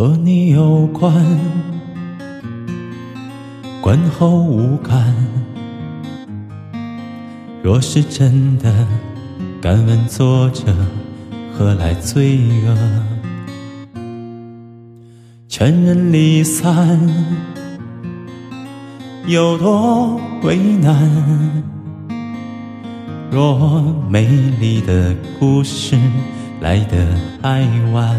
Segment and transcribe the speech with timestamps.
[0.00, 1.12] 和你有关，
[3.82, 5.14] 观后无感。
[7.62, 8.74] 若是真的，
[9.60, 10.74] 敢问作者
[11.52, 12.74] 何来罪恶？
[15.46, 16.98] 劝人离散，
[19.26, 21.62] 有多为难？
[23.30, 24.26] 若美
[24.58, 25.94] 丽的故事
[26.62, 27.06] 来得
[27.42, 28.18] 太晚，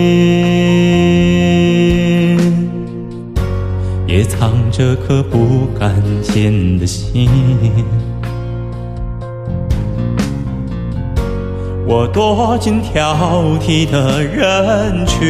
[4.06, 7.30] 也藏着颗不敢见的心。
[11.88, 13.16] 我躲进挑
[13.62, 15.26] 剔的人群。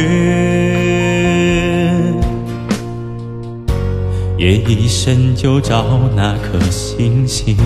[4.36, 5.84] 夜一深就找
[6.16, 7.56] 那颗星星。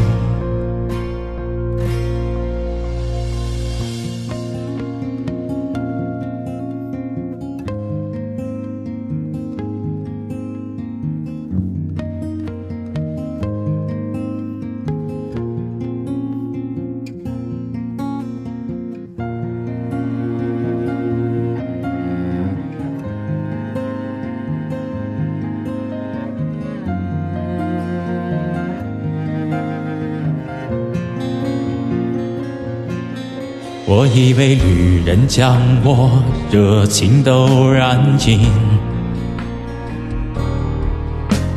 [33.95, 36.11] 我以为旅人将我
[36.51, 38.41] 热情都燃尽，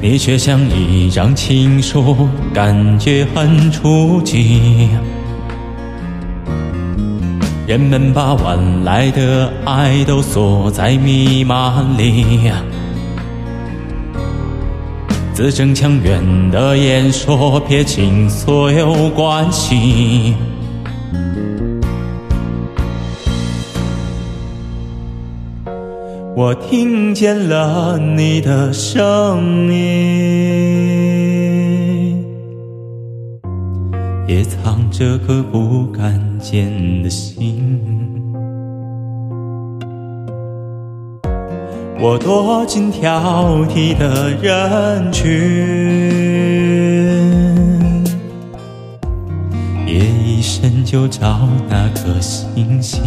[0.01, 4.89] 你却像一张情书，感觉很初级。
[7.65, 12.51] 人们把晚来的爱都锁在密码里，
[15.33, 20.35] 字正腔圆的演说，撇清所有关系。
[26.35, 30.25] 我听见了你的声音，
[34.27, 37.81] 也藏着颗不敢见的心。
[41.97, 45.31] 我躲进挑剔的人群，
[49.87, 53.01] 夜一深就找那颗星星。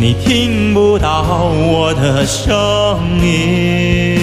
[0.00, 2.50] 你听不到我的声
[3.22, 4.16] 音，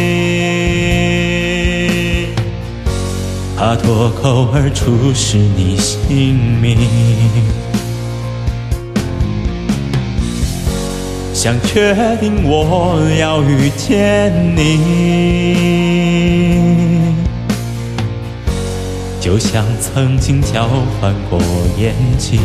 [3.56, 6.80] 怕脱口而出是你姓名。
[11.32, 14.80] 想确定我要遇见你，
[19.22, 20.68] 就像曾经交
[21.00, 21.40] 换过
[21.78, 22.40] 眼睛。